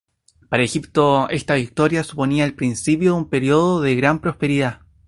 [0.49, 4.81] Para Egipto, esta victoria suponía el principio de un periodo de gran prosperidad.